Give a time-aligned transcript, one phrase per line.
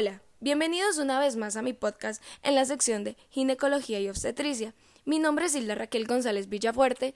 [0.00, 4.72] Hola, bienvenidos una vez más a mi podcast en la sección de Ginecología y Obstetricia.
[5.04, 7.14] Mi nombre es Hilda Raquel González Villafuerte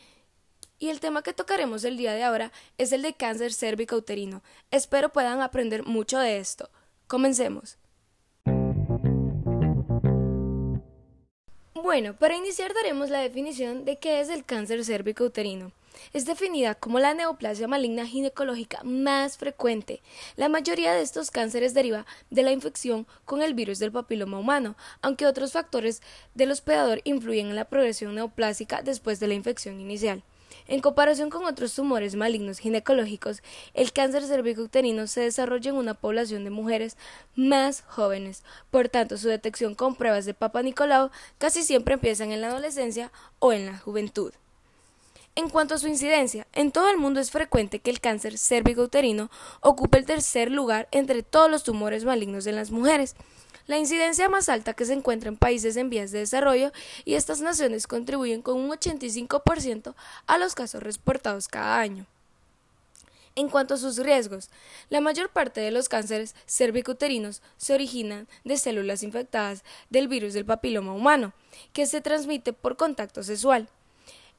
[0.79, 4.43] y el tema que tocaremos el día de ahora es el de cáncer cérvico-uterino.
[4.71, 6.69] Espero puedan aprender mucho de esto.
[7.07, 7.79] Comencemos.
[11.73, 15.73] Bueno, para iniciar daremos la definición de qué es el cáncer cérvico-uterino.
[16.13, 20.03] Es definida como la neoplasia maligna ginecológica más frecuente.
[20.37, 24.77] La mayoría de estos cánceres deriva de la infección con el virus del papiloma humano,
[25.03, 26.03] aunque otros factores
[26.35, 30.23] del hospedador influyen en la progresión neoplásica después de la infección inicial.
[30.67, 33.43] En comparación con otros tumores malignos ginecológicos,
[33.75, 36.97] el cáncer cervicouterino se desarrolla en una población de mujeres
[37.35, 38.43] más jóvenes.
[38.71, 43.13] Por tanto, su detección con pruebas de Papa Nicolau casi siempre empiezan en la adolescencia
[43.41, 44.33] o en la juventud.
[45.37, 49.33] En cuanto a su incidencia, en todo el mundo es frecuente que el cáncer cérvico-uterino
[49.61, 53.17] ocupe el tercer lugar entre todos los tumores malignos en las mujeres.
[53.67, 56.71] La incidencia más alta que se encuentra en países en vías de desarrollo
[57.05, 59.95] y estas naciones contribuyen con un 85%
[60.27, 62.07] a los casos reportados cada año.
[63.35, 64.51] En cuanto a sus riesgos,
[64.89, 70.45] la mayor parte de los cánceres cervicouterinos se originan de células infectadas del virus del
[70.45, 71.33] papiloma humano,
[71.73, 73.69] que se transmite por contacto sexual.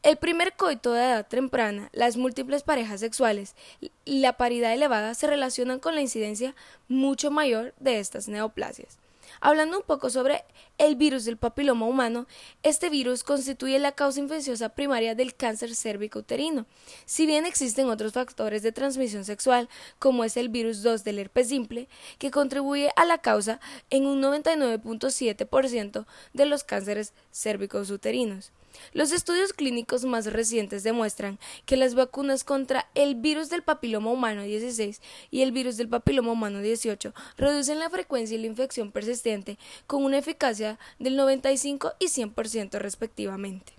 [0.06, 5.26] El primer coito de edad temprana, las múltiples parejas sexuales y la paridad elevada se
[5.26, 6.54] relacionan con la incidencia
[6.88, 9.00] mucho mayor de estas neoplasias.
[9.42, 10.46] Hablando un poco sobre
[10.78, 12.28] el virus del papiloma humano,
[12.62, 16.68] este virus constituye la causa infecciosa primaria del cáncer cérvico-uterino.
[17.06, 21.50] Si bien existen otros factores de transmisión sexual, como es el virus 2 del herpes
[21.50, 21.88] simple,
[22.20, 23.60] que contribuye a la causa
[23.90, 28.52] en un 99.7% de los cánceres cérvicos uterinos.
[28.94, 34.44] Los estudios clínicos más recientes demuestran que las vacunas contra el virus del papiloma humano
[34.44, 39.58] 16 y el virus del papiloma humano 18 reducen la frecuencia y la infección persistente
[39.88, 43.74] con una eficacia del 95 y 100% respectivamente.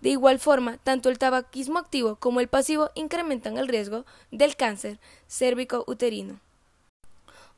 [0.00, 4.98] De igual forma, tanto el tabaquismo activo como el pasivo incrementan el riesgo del cáncer
[5.28, 6.40] cérvico uterino.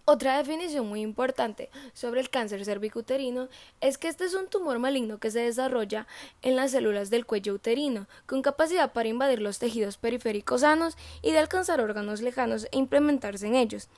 [0.09, 3.49] Otra definición muy importante sobre el cáncer cervicuterino
[3.81, 6.07] es que este es un tumor maligno que se desarrolla
[6.43, 11.33] en las células del cuello uterino, con capacidad para invadir los tejidos periféricos sanos y
[11.33, 13.89] de alcanzar órganos lejanos e implementarse en ellos.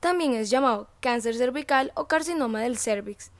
[0.00, 3.30] También es llamado cáncer cervical o carcinoma del cervix.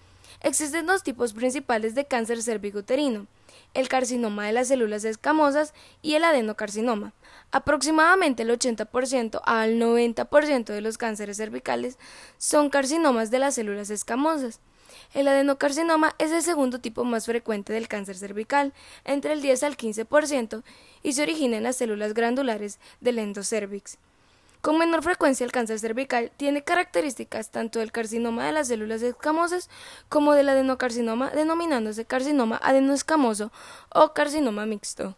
[0.43, 3.27] Existen dos tipos principales de cáncer cervicuterino
[3.75, 7.13] el carcinoma de las células escamosas y el adenocarcinoma.
[7.51, 11.99] Aproximadamente el 80% al 90% de los cánceres cervicales
[12.37, 14.61] son carcinomas de las células escamosas.
[15.15, 18.75] El adenocarcinoma es el segundo tipo más frecuente del cáncer cervical,
[19.05, 20.63] entre el 10 al 15%,
[21.03, 23.99] y se origina en las células glandulares del endocervix.
[24.61, 29.71] Con menor frecuencia el cáncer cervical tiene características tanto del carcinoma de las células escamosas
[30.09, 33.53] como del adenocarcinoma, denominándose carcinoma adenoescamoso
[33.95, 35.17] o carcinoma mixto.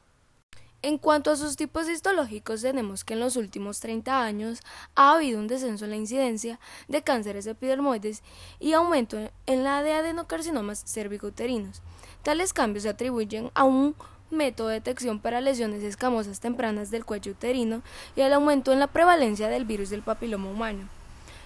[0.83, 4.61] En cuanto a sus tipos histológicos, tenemos que en los últimos 30 años
[4.95, 6.59] ha habido un descenso en la incidencia
[6.89, 8.23] de cánceres epidermoides
[8.59, 11.83] y aumento en la de adenocarcinomas cervicouterinos.
[12.23, 13.95] Tales cambios se atribuyen a un
[14.31, 17.83] método de detección para lesiones escamosas tempranas del cuello uterino
[18.17, 20.89] y al aumento en la prevalencia del virus del papiloma humano.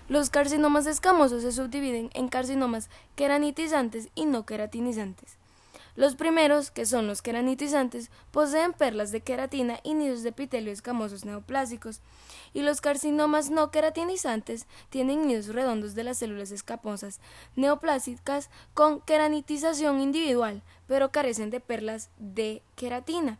[0.08, 5.38] Los carcinomas escamosos se subdividen en carcinomas queranitizantes y no queratinizantes.
[5.96, 11.24] Los primeros, que son los queranitizantes, poseen perlas de queratina y nidos de epitelio escamosos
[11.24, 12.00] neoplásicos,
[12.52, 17.20] y los carcinomas no queratinizantes tienen nidos redondos de las células escamosas
[17.54, 23.38] neoplásicas con queranitización individual, pero carecen de perlas de queratina.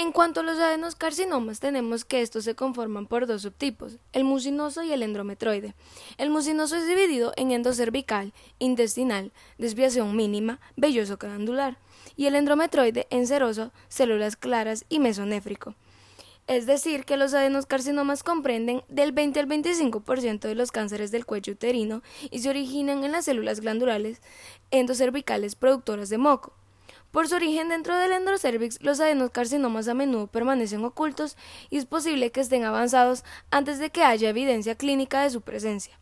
[0.00, 4.82] En cuanto a los adenoscarcinomas, tenemos que estos se conforman por dos subtipos, el mucinoso
[4.82, 5.74] y el endometroide.
[6.16, 11.76] El mucinoso es dividido en endocervical, intestinal, desviación mínima, velloso glandular,
[12.16, 15.74] y el endometroide en seroso, células claras y mesonéfrico.
[16.46, 21.52] Es decir, que los adenoscarcinomas comprenden del 20 al 25% de los cánceres del cuello
[21.52, 24.22] uterino y se originan en las células glandulares
[24.70, 26.54] endocervicales productoras de moco.
[27.10, 31.36] Por su origen dentro del endocervix, los adenocarcinomas a menudo permanecen ocultos
[31.68, 35.98] y es posible que estén avanzados antes de que haya evidencia clínica de su presencia.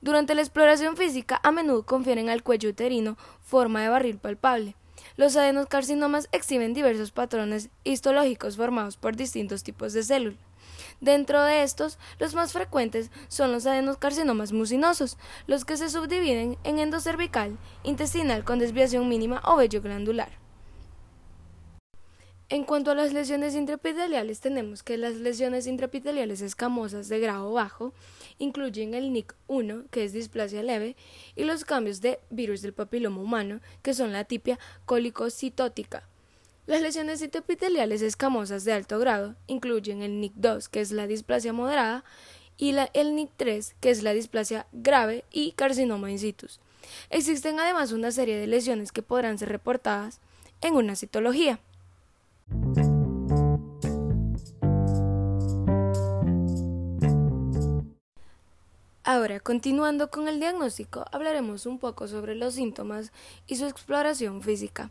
[0.00, 4.74] Durante la exploración física, a menudo confieren al cuello uterino forma de barril palpable.
[5.16, 10.40] Los adenocarcinomas exhiben diversos patrones histológicos formados por distintos tipos de células.
[11.00, 16.80] Dentro de estos, los más frecuentes son los adenocarcinomas mucinosos, los que se subdividen en
[16.80, 20.47] endocervical, intestinal con desviación mínima o vello glandular.
[22.50, 27.92] En cuanto a las lesiones intraepiteliales, tenemos que las lesiones intraepiteliales escamosas de grado bajo
[28.38, 30.96] incluyen el NIC1, que es displasia leve,
[31.36, 36.08] y los cambios de virus del papiloma humano, que son la tipia colicocitótica.
[36.64, 42.02] Las lesiones intraepiteliales escamosas de alto grado incluyen el NIC2, que es la displasia moderada,
[42.56, 46.46] y la, el NIC3, que es la displasia grave y carcinoma in situ.
[47.10, 50.20] Existen además una serie de lesiones que podrán ser reportadas
[50.62, 51.60] en una citología.
[59.10, 63.10] Ahora, continuando con el diagnóstico, hablaremos un poco sobre los síntomas
[63.46, 64.90] y su exploración física.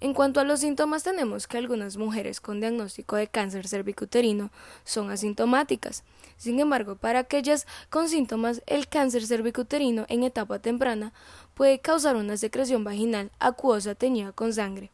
[0.00, 4.50] En cuanto a los síntomas, tenemos que algunas mujeres con diagnóstico de cáncer cervicuterino
[4.84, 6.02] son asintomáticas.
[6.38, 11.12] Sin embargo, para aquellas con síntomas, el cáncer cervicuterino en etapa temprana
[11.52, 14.90] puede causar una secreción vaginal acuosa teñida con sangre.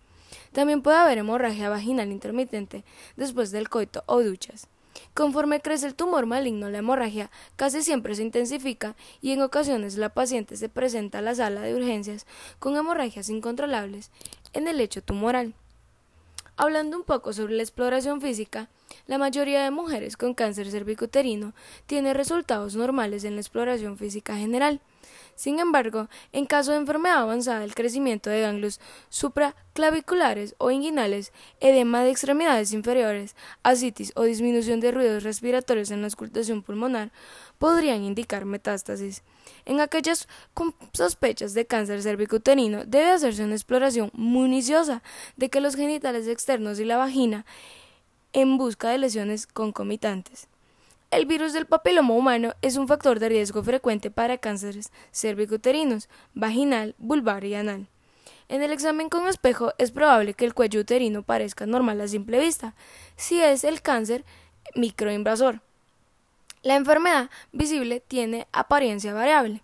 [0.53, 2.85] También puede haber hemorragia vaginal intermitente
[3.17, 4.69] después del coito o duchas.
[5.13, 10.09] Conforme crece el tumor maligno, la hemorragia casi siempre se intensifica y en ocasiones la
[10.09, 12.27] paciente se presenta a la sala de urgencias
[12.59, 14.11] con hemorragias incontrolables
[14.53, 15.55] en el lecho tumoral.
[16.57, 18.69] Hablando un poco sobre la exploración física,
[19.07, 21.53] la mayoría de mujeres con cáncer cervicuterino
[21.87, 24.81] tiene resultados normales en la exploración física general.
[25.37, 32.03] Sin embargo, en caso de enfermedad avanzada del crecimiento de ganglios supraclaviculares o inguinales, edema
[32.05, 37.11] de extremidades inferiores, asitis o disminución de ruidos respiratorios en la auscultación pulmonar,
[37.59, 39.23] podrían indicar metástasis.
[39.65, 45.03] En aquellas con sospechas de cáncer cervicuterino debe hacerse una exploración municiosa
[45.37, 47.45] de que los genitales externos y la vagina
[48.33, 50.49] en busca de lesiones concomitantes.
[51.15, 56.97] El virus del papiloma humano es un factor de riesgo frecuente para cánceres cervicuterinos, vaginal,
[56.99, 57.87] vulvar y anal.
[58.49, 62.41] En el examen con espejo es probable que el cuello uterino parezca normal a simple
[62.41, 62.75] vista,
[63.15, 64.25] si es el cáncer
[64.75, 65.61] microinvasor.
[66.63, 69.63] La enfermedad visible tiene apariencia variable.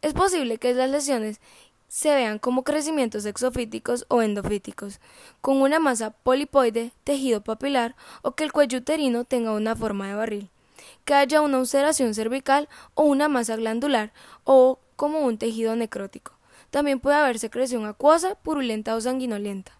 [0.00, 1.40] Es posible que las lesiones
[1.88, 5.00] se vean como crecimientos exofíticos o endofíticos,
[5.40, 10.14] con una masa polipoide, tejido papilar o que el cuello uterino tenga una forma de
[10.14, 10.50] barril
[11.04, 14.12] que haya una ulceración cervical o una masa glandular
[14.44, 16.32] o como un tejido necrótico.
[16.70, 19.78] También puede haber secreción acuosa, purulenta o sanguinolenta.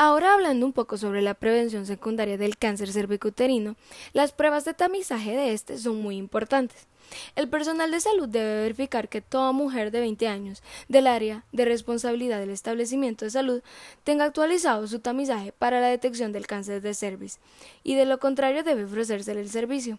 [0.00, 3.74] Ahora hablando un poco sobre la prevención secundaria del cáncer cervicuterino,
[4.12, 6.86] las pruebas de tamizaje de este son muy importantes.
[7.34, 11.64] El personal de salud debe verificar que toda mujer de 20 años del área de
[11.64, 13.60] responsabilidad del establecimiento de salud
[14.04, 17.40] tenga actualizado su tamizaje para la detección del cáncer de cervix
[17.82, 19.98] y de lo contrario debe ofrecérsele el servicio.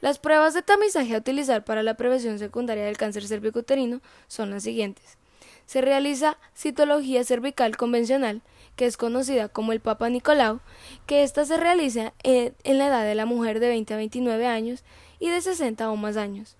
[0.00, 4.62] Las pruebas de tamizaje a utilizar para la prevención secundaria del cáncer cervicuterino son las
[4.62, 5.18] siguientes.
[5.66, 8.42] Se realiza citología cervical convencional,
[8.76, 10.60] que es conocida como el Papa Nicolau,
[11.06, 14.84] que ésta se realiza en, la edad de la mujer de 20 a 29 años
[15.18, 16.56] y de 60 o más años.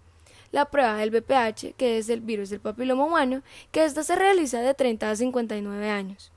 [0.51, 4.61] La prueba del BPH, que es el virus del papiloma humano, que ésta se realiza
[4.61, 6.31] de 30 a 59 años.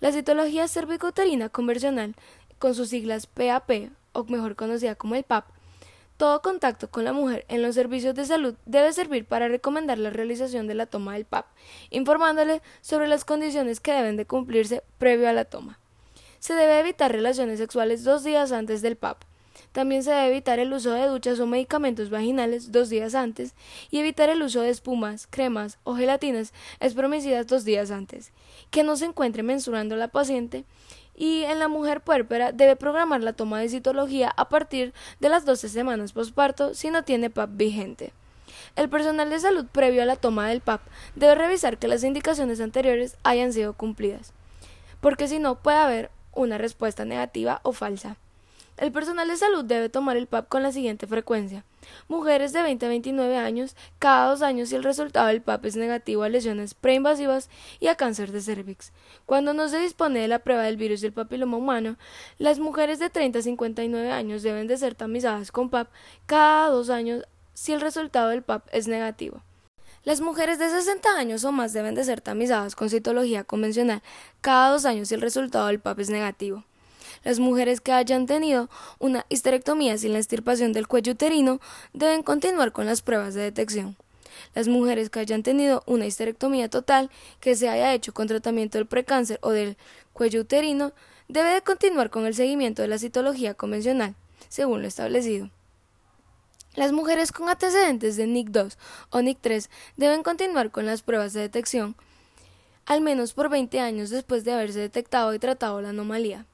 [0.00, 2.14] La citología cervicuterina convencional,
[2.58, 5.46] con sus siglas PAP, o mejor conocida como el PAP,
[6.16, 10.10] todo contacto con la mujer en los servicios de salud debe servir para recomendar la
[10.10, 11.46] realización de la toma del PAP,
[11.90, 15.80] informándole sobre las condiciones que deben de cumplirse previo a la toma.
[16.38, 19.22] Se debe evitar relaciones sexuales dos días antes del PAP.
[19.74, 23.54] También se debe evitar el uso de duchas o medicamentos vaginales dos días antes
[23.90, 28.30] y evitar el uso de espumas, cremas o gelatinas espromecidas dos días antes.
[28.70, 30.64] Que no se encuentre menstruando la paciente
[31.16, 35.44] y en la mujer puérpera debe programar la toma de citología a partir de las
[35.44, 38.12] 12 semanas posparto si no tiene PAP vigente.
[38.76, 40.82] El personal de salud previo a la toma del PAP
[41.16, 44.32] debe revisar que las indicaciones anteriores hayan sido cumplidas,
[45.00, 48.18] porque si no puede haber una respuesta negativa o falsa.
[48.76, 51.64] El personal de salud debe tomar el PAP con la siguiente frecuencia.
[52.08, 55.76] Mujeres de 20 a 29 años, cada dos años si el resultado del PAP es
[55.76, 58.92] negativo a lesiones preinvasivas y a cáncer de cervix.
[59.26, 61.96] Cuando no se dispone de la prueba del virus del papiloma humano,
[62.38, 65.88] las mujeres de 30 a 59 años deben de ser tamizadas con PAP
[66.26, 69.40] cada dos años si el resultado del PAP es negativo.
[70.02, 74.02] Las mujeres de 60 años o más deben de ser tamizadas con citología convencional
[74.40, 76.64] cada dos años si el resultado del PAP es negativo.
[77.24, 81.58] Las mujeres que hayan tenido una histerectomía sin la extirpación del cuello uterino
[81.94, 83.96] deben continuar con las pruebas de detección.
[84.54, 88.86] Las mujeres que hayan tenido una histerectomía total que se haya hecho con tratamiento del
[88.86, 89.78] precáncer o del
[90.12, 90.92] cuello uterino
[91.28, 94.14] debe de continuar con el seguimiento de la citología convencional,
[94.48, 95.48] según lo establecido.
[96.74, 98.76] Las mujeres con antecedentes de NIC2
[99.10, 101.96] o NIC3 deben continuar con las pruebas de detección,
[102.84, 106.46] al menos por 20 años después de haberse detectado y tratado la anomalía.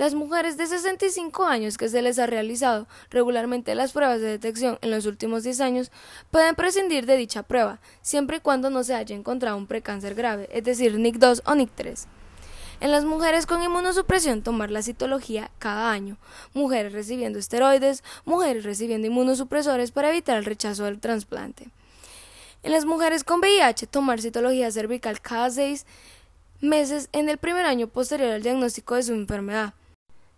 [0.00, 4.78] Las mujeres de 65 años que se les ha realizado regularmente las pruebas de detección
[4.80, 5.92] en los últimos 10 años
[6.30, 10.48] pueden prescindir de dicha prueba, siempre y cuando no se haya encontrado un precáncer grave,
[10.54, 12.06] es decir, NIC2 o NIC3.
[12.80, 16.16] En las mujeres con inmunosupresión tomar la citología cada año,
[16.54, 21.68] mujeres recibiendo esteroides, mujeres recibiendo inmunosupresores para evitar el rechazo del trasplante.
[22.62, 25.84] En las mujeres con VIH tomar citología cervical cada seis
[26.62, 29.74] meses en el primer año posterior al diagnóstico de su enfermedad.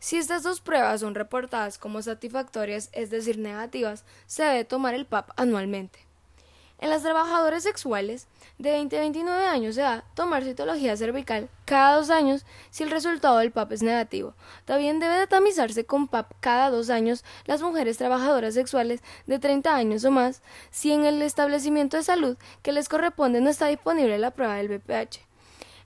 [0.03, 5.07] Si estas dos pruebas son reportadas como satisfactorias, es decir, negativas, se debe tomar el
[5.07, 6.01] PAP anualmente.
[6.81, 8.27] En las trabajadoras sexuales
[8.59, 12.91] de 20 a 29 años de edad, tomar citología cervical cada dos años si el
[12.91, 14.35] resultado del PAP es negativo.
[14.65, 19.73] También debe de tamizarse con PAP cada dos años las mujeres trabajadoras sexuales de 30
[19.73, 20.43] años o más
[20.73, 24.67] si en el establecimiento de salud que les corresponde no está disponible la prueba del
[24.67, 25.32] BPH.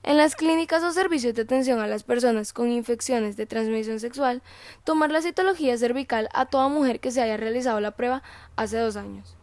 [0.03, 4.41] En las clínicas o servicios de atención a las personas con infecciones de transmisión sexual,
[4.83, 8.23] tomar la citología cervical a toda mujer que se haya realizado la prueba
[8.55, 9.35] hace dos años.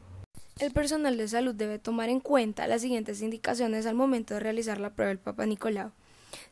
[0.60, 4.78] El personal de salud debe tomar en cuenta las siguientes indicaciones al momento de realizar
[4.78, 5.90] la prueba del Papa Nicolau.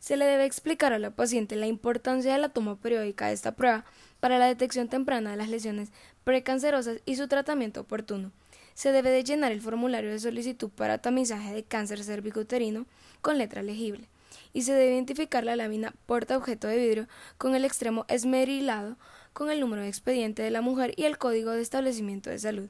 [0.00, 3.52] Se le debe explicar a la paciente la importancia de la toma periódica de esta
[3.52, 3.85] prueba
[4.18, 5.90] para la detección temprana de las lesiones
[6.25, 8.32] precancerosas y su tratamiento oportuno.
[8.75, 12.87] Se debe de llenar el formulario de solicitud para tamizaje de cáncer cervicouterino
[13.21, 14.09] con letra legible
[14.52, 18.97] y se debe identificar la lámina porta objeto de vidrio con el extremo esmerilado
[19.33, 22.69] con el número de expediente de la mujer y el código de establecimiento de salud.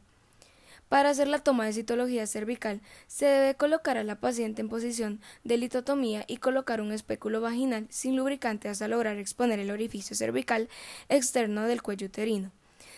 [0.88, 5.22] Para hacer la toma de citología cervical, se debe colocar a la paciente en posición
[5.42, 10.68] de litotomía y colocar un espéculo vaginal sin lubricante hasta lograr exponer el orificio cervical
[11.08, 12.52] externo del cuello uterino.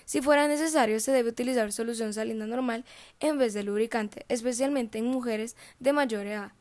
[0.05, 2.85] Si fuera necesario, se debe utilizar solución salina normal
[3.21, 6.53] en vez de lubricante, especialmente en mujeres de mayor edad.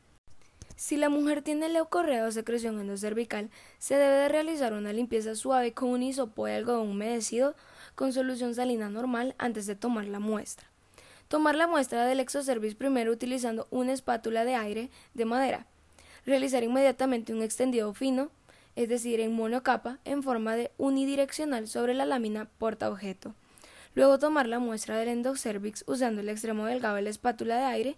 [0.76, 5.74] Si la mujer tiene leucorrea o secreción endocervical, se debe de realizar una limpieza suave
[5.74, 7.56] con un hisopo de algodón humedecido
[7.96, 10.68] con solución salina normal antes de tomar la muestra.
[11.28, 15.68] Tomar la muestra del exocervis primero utilizando una espátula de aire de madera.
[16.26, 18.30] Realizar inmediatamente un extendido fino,
[18.76, 23.36] es decir, en monocapa, en forma de unidireccional sobre la lámina porta-objeto.
[23.96, 27.98] Luego tomar la muestra del endocervix usando el extremo delgado de la espátula de aire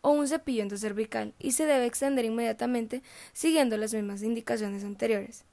[0.00, 5.44] o un cepillo endocervical y se debe extender inmediatamente siguiendo las mismas indicaciones anteriores.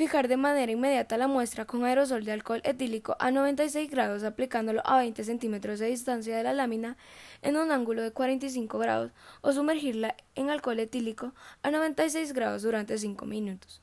[0.00, 4.80] Fijar de manera inmediata la muestra con aerosol de alcohol etílico a 96 grados aplicándolo
[4.86, 6.96] a 20 centímetros de distancia de la lámina
[7.42, 12.96] en un ángulo de 45 grados o sumergirla en alcohol etílico a 96 grados durante
[12.96, 13.82] 5 minutos.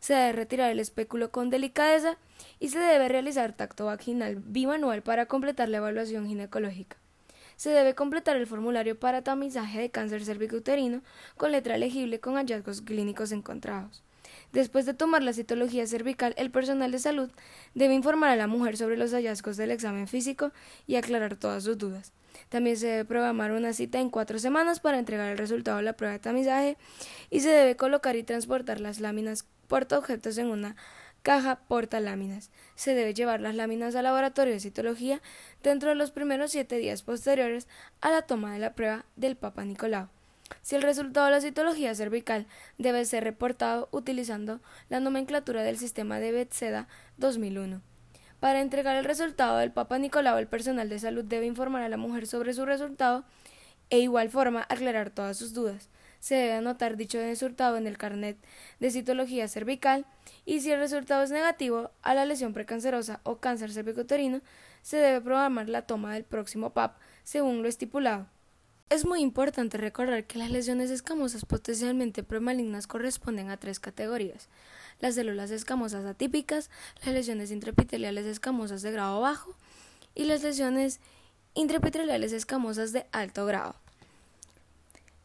[0.00, 2.18] Se debe retirar el espéculo con delicadeza
[2.60, 6.98] y se debe realizar tacto vaginal bimanual para completar la evaluación ginecológica.
[7.56, 11.00] Se debe completar el formulario para tamizaje de cáncer cervicouterino
[11.38, 14.04] con letra legible con hallazgos clínicos encontrados.
[14.54, 17.28] Después de tomar la citología cervical, el personal de salud
[17.74, 20.52] debe informar a la mujer sobre los hallazgos del examen físico
[20.86, 22.12] y aclarar todas sus dudas.
[22.50, 25.94] También se debe programar una cita en cuatro semanas para entregar el resultado de la
[25.94, 26.78] prueba de tamizaje
[27.30, 30.76] y se debe colocar y transportar las láminas porta-objetos en una
[31.22, 32.52] caja porta-láminas.
[32.76, 35.20] Se debe llevar las láminas al laboratorio de citología
[35.64, 37.66] dentro de los primeros siete días posteriores
[38.00, 40.10] a la toma de la prueba del Papa Nicolau.
[40.62, 42.46] Si el resultado de la citología cervical
[42.78, 47.80] debe ser reportado utilizando la nomenclatura del sistema de Bethesda 2001.
[48.40, 51.96] Para entregar el resultado del Papa Nicolau, el personal de salud debe informar a la
[51.96, 53.24] mujer sobre su resultado
[53.90, 55.88] e igual forma aclarar todas sus dudas.
[56.20, 58.36] Se debe anotar dicho resultado en el carnet
[58.80, 60.06] de citología cervical
[60.44, 64.40] y si el resultado es negativo a la lesión precancerosa o cáncer cervicoterino,
[64.82, 68.26] se debe programar la toma del próximo PAP según lo estipulado.
[68.90, 74.48] Es muy importante recordar que las lesiones escamosas potencialmente premalignas corresponden a tres categorías.
[75.00, 76.70] Las células escamosas atípicas,
[77.04, 79.56] las lesiones intraepiteliales escamosas de grado bajo
[80.14, 81.00] y las lesiones
[81.54, 83.74] intraepiteliales escamosas de alto grado.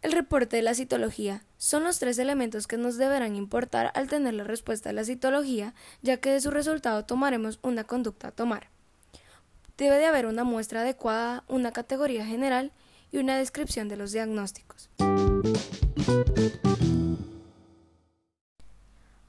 [0.02, 4.34] El reporte de la citología son los tres elementos que nos deberán importar al tener
[4.34, 8.70] la respuesta a la citología, ya que de su resultado tomaremos una conducta a tomar.
[9.78, 12.72] Debe de haber una muestra adecuada, una categoría general
[13.12, 14.90] y una descripción de los diagnósticos.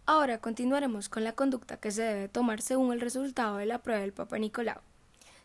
[0.06, 4.00] Ahora continuaremos con la conducta que se debe tomar según el resultado de la prueba
[4.00, 4.80] del Papa Nicolau.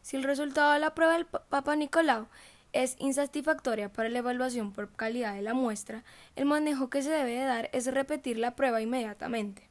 [0.02, 2.28] Si el resultado de la prueba del Papa Nicolau
[2.74, 6.04] es insatisfactoria para la evaluación por calidad de la muestra,
[6.36, 9.70] el manejo que se debe dar es repetir la prueba inmediatamente.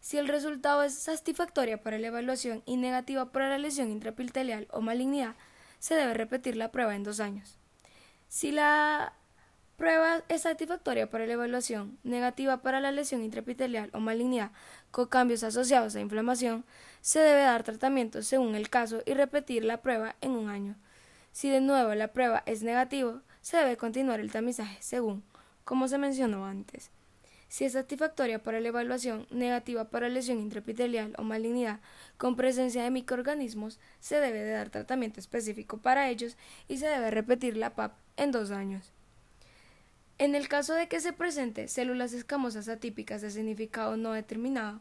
[0.00, 4.80] Si el resultado es satisfactoria para la evaluación y negativa para la lesión intraepitelial o
[4.80, 5.34] malignidad,
[5.80, 7.58] se debe repetir la prueba en dos años.
[8.28, 9.12] Si la
[9.76, 14.50] Prueba es satisfactoria para la evaluación, negativa para la lesión intraepitelial o malignidad
[14.90, 16.64] con cambios asociados a inflamación,
[17.02, 20.76] se debe dar tratamiento según el caso y repetir la prueba en un año.
[21.32, 25.22] Si de nuevo la prueba es negativa, se debe continuar el tamizaje según,
[25.64, 26.90] como se mencionó antes.
[27.48, 31.80] Si es satisfactoria para la evaluación, negativa para lesión intraepitelial o malignidad
[32.18, 36.36] con presencia de microorganismos, se debe de dar tratamiento específico para ellos
[36.68, 38.92] y se debe repetir la PAP en dos años.
[40.18, 44.80] En el caso de que se presente células escamosas atípicas de significado no determinado,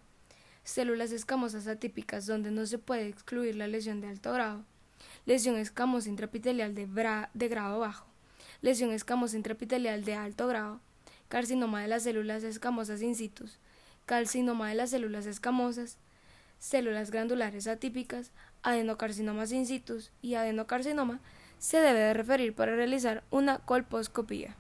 [0.64, 4.64] células escamosas atípicas donde no se puede excluir la lesión de alto grado,
[5.26, 6.88] lesión escamosa intraepitelial de,
[7.34, 8.08] de grado bajo,
[8.62, 10.80] lesión escamosa intraepitelial de alto grado,
[11.28, 13.46] carcinoma de las células escamosas in situ,
[14.06, 15.98] carcinoma de las células escamosas,
[16.60, 18.32] células glandulares atípicas,
[18.64, 21.20] adenocarcinomas in situ y adenocarcinoma,
[21.58, 24.56] se debe de referir para realizar una colposcopía.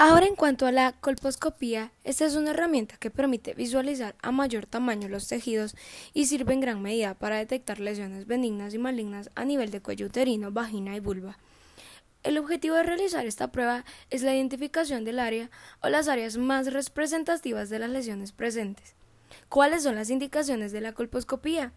[0.00, 4.64] Ahora en cuanto a la colposcopía, esta es una herramienta que permite visualizar a mayor
[4.64, 5.74] tamaño los tejidos
[6.14, 10.06] y sirve en gran medida para detectar lesiones benignas y malignas a nivel de cuello
[10.06, 11.36] uterino, vagina y vulva.
[12.22, 15.50] El objetivo de realizar esta prueba es la identificación del área
[15.82, 18.94] o las áreas más representativas de las lesiones presentes.
[19.48, 21.72] ¿Cuáles son las indicaciones de la colposcopía?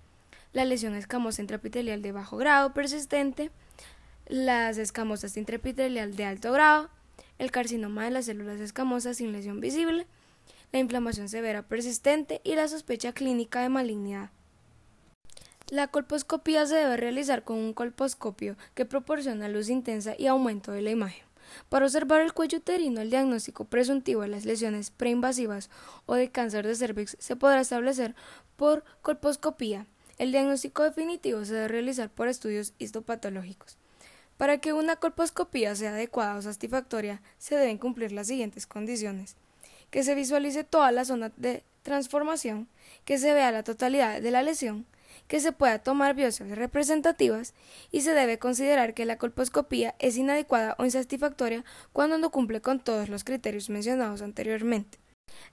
[0.53, 3.49] La lesión escamosa intraepitelial de bajo grado persistente,
[4.27, 6.91] las escamosas intraepitelial de alto grado,
[7.41, 10.05] el carcinoma de las células escamosas sin lesión visible,
[10.71, 14.29] la inflamación severa persistente y la sospecha clínica de malignidad.
[15.67, 20.83] La colposcopía se debe realizar con un colposcopio que proporciona luz intensa y aumento de
[20.83, 21.23] la imagen.
[21.67, 25.71] Para observar el cuello uterino, el diagnóstico presuntivo de las lesiones preinvasivas
[26.05, 28.13] o de cáncer de cervix se podrá establecer
[28.55, 29.87] por colposcopía.
[30.19, 33.80] El diagnóstico definitivo se debe realizar por estudios histopatológicos.
[34.41, 39.35] Para que una colposcopía sea adecuada o satisfactoria, se deben cumplir las siguientes condiciones.
[39.91, 42.67] Que se visualice toda la zona de transformación,
[43.05, 44.87] que se vea la totalidad de la lesión,
[45.27, 47.53] que se pueda tomar biopsias representativas
[47.91, 52.79] y se debe considerar que la colposcopía es inadecuada o insatisfactoria cuando no cumple con
[52.79, 55.00] todos los criterios mencionados anteriormente.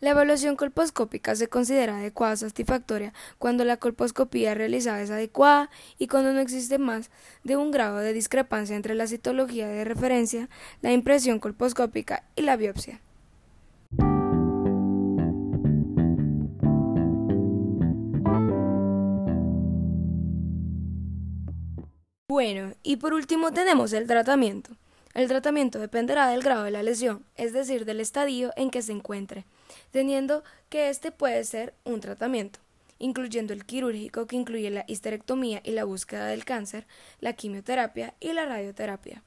[0.01, 6.07] La evaluación colposcópica se considera adecuada o satisfactoria cuando la colposcopía realizada es adecuada y
[6.07, 7.11] cuando no existe más
[7.45, 10.49] de un grado de discrepancia entre la citología de referencia,
[10.83, 13.01] la impresión colposcópica y la biopsia.
[22.29, 24.71] Bueno, y por último tenemos el tratamiento.
[25.14, 28.93] El tratamiento dependerá del grado de la lesión, es decir, del estadio en que se
[28.93, 29.45] encuentre
[29.90, 32.61] teniendo que este puede ser un tratamiento,
[32.98, 36.87] incluyendo el quirúrgico que incluye la histerectomía y la búsqueda del cáncer,
[37.20, 39.22] la quimioterapia y la radioterapia.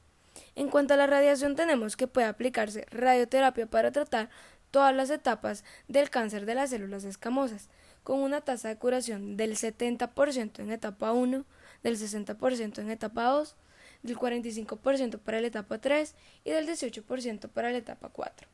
[0.55, 4.29] En cuanto a la radiación tenemos que puede aplicarse radioterapia para tratar
[4.71, 7.69] todas las etapas del cáncer de las células escamosas,
[8.03, 11.45] con una tasa de curación del 70% en etapa 1,
[11.83, 13.55] del 60% en etapa 2,
[14.03, 18.47] del 45% para la etapa 3 y del 18% para la etapa 4.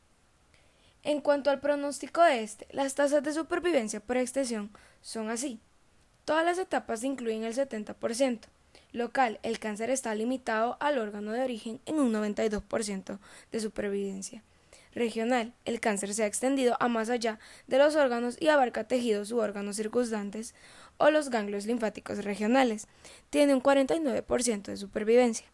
[1.04, 5.60] En cuanto al pronóstico de este, las tasas de supervivencia por extensión son así.
[6.24, 8.40] Todas las etapas incluyen el 70%.
[8.92, 13.18] Local, el cáncer está limitado al órgano de origen en un 92%
[13.52, 14.42] de supervivencia.
[14.94, 19.30] Regional, el cáncer se ha extendido a más allá de los órganos y abarca tejidos
[19.30, 20.54] u órganos circundantes
[20.96, 22.88] o los ganglios linfáticos regionales.
[23.30, 25.46] Tiene un 49% de supervivencia.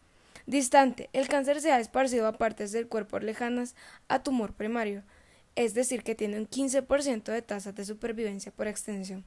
[0.47, 3.75] Distante, el cáncer se ha esparcido a partes del cuerpo lejanas
[4.09, 5.03] a tumor primario
[5.57, 9.25] es decir, que tiene un 15% de tasa de supervivencia por extensión.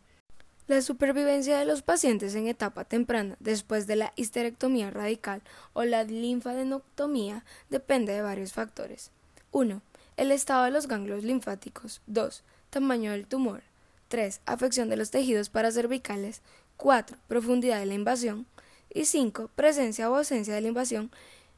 [0.67, 6.03] La supervivencia de los pacientes en etapa temprana después de la histerectomía radical o la
[6.03, 9.11] linfadenectomía depende de varios factores.
[9.51, 9.81] 1.
[10.17, 12.01] El estado de los ganglios linfáticos.
[12.07, 12.43] 2.
[12.69, 13.63] Tamaño del tumor.
[14.09, 14.41] 3.
[14.45, 16.41] Afección de los tejidos paracervicales.
[16.75, 17.17] 4.
[17.29, 18.45] Profundidad de la invasión.
[18.93, 19.51] Y 5.
[19.55, 21.11] Presencia o ausencia de la invasión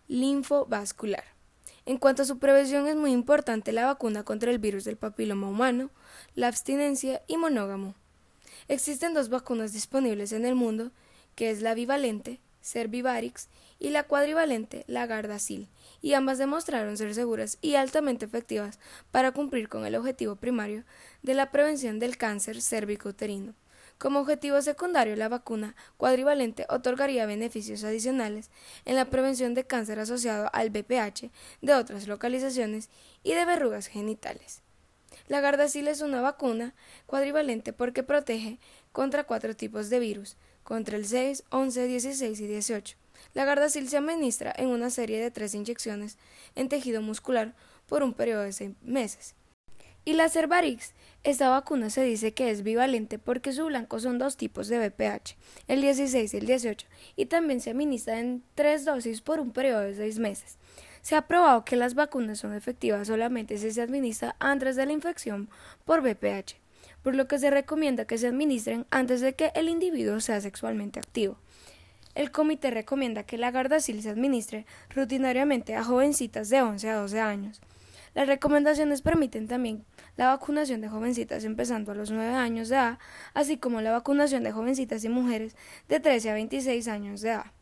[0.07, 1.38] linfovascular.
[1.89, 5.49] En cuanto a su prevención es muy importante la vacuna contra el virus del papiloma
[5.49, 5.89] humano,
[6.35, 7.95] la abstinencia y monógamo.
[8.67, 10.91] Existen dos vacunas disponibles en el mundo,
[11.33, 13.49] que es la bivalente, Servivarix,
[13.79, 15.67] y la cuadrivalente, la Gardasil,
[15.99, 18.77] y ambas demostraron ser seguras y altamente efectivas
[19.09, 20.83] para cumplir con el objetivo primario
[21.23, 23.55] de la prevención del cáncer cérvico-uterino.
[23.99, 28.49] Como objetivo secundario, la vacuna cuadrivalente otorgaría beneficios adicionales
[28.85, 31.29] en la prevención de cáncer asociado al BPH
[31.61, 32.89] de otras localizaciones
[33.23, 34.61] y de verrugas genitales.
[35.27, 36.75] La Gardasil es una vacuna
[37.07, 38.57] cuadrivalente porque protege
[38.93, 42.95] contra cuatro tipos de virus, contra el 6, 11, 16 y 18.
[43.33, 46.17] La Gardasil se administra en una serie de tres inyecciones
[46.55, 47.53] en tejido muscular
[47.85, 49.35] por un periodo de seis meses.
[50.09, 54.37] Y la Cervarix, esta vacuna se dice que es bivalente porque su blanco son dos
[54.37, 55.35] tipos de BPH,
[55.67, 59.81] el 16 y el 18, y también se administra en tres dosis por un periodo
[59.81, 60.57] de seis meses.
[61.03, 64.93] Se ha probado que las vacunas son efectivas solamente si se administra antes de la
[64.93, 65.47] infección
[65.85, 66.55] por BPH,
[67.03, 70.97] por lo que se recomienda que se administren antes de que el individuo sea sexualmente
[70.97, 71.37] activo.
[72.15, 77.19] El comité recomienda que la Gardasil se administre rutinariamente a jovencitas de 11 a 12
[77.19, 77.61] años.
[78.13, 79.85] Las recomendaciones permiten también
[80.17, 82.99] la vacunación de jovencitas empezando a los 9 años de edad,
[83.33, 85.55] así como la vacunación de jovencitas y mujeres
[85.87, 87.58] de 13 a 26 años de edad.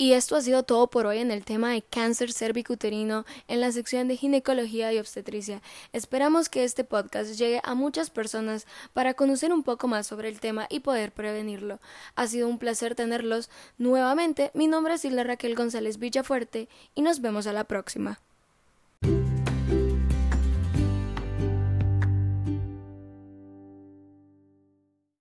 [0.00, 3.70] Y esto ha sido todo por hoy en el tema de cáncer cervicuterino en la
[3.70, 5.60] sección de ginecología y obstetricia.
[5.92, 10.40] Esperamos que este podcast llegue a muchas personas para conocer un poco más sobre el
[10.40, 11.80] tema y poder prevenirlo.
[12.14, 14.50] Ha sido un placer tenerlos nuevamente.
[14.54, 18.20] Mi nombre es Hilda Raquel González Villafuerte y nos vemos a la próxima.